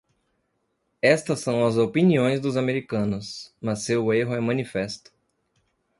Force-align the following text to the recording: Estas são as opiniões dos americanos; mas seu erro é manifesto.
Estas 1.03 1.41
são 1.41 1.63
as 1.63 1.77
opiniões 1.77 2.41
dos 2.41 2.57
americanos; 2.57 3.53
mas 3.61 3.83
seu 3.83 4.11
erro 4.11 4.33
é 4.33 4.39
manifesto. 4.39 5.11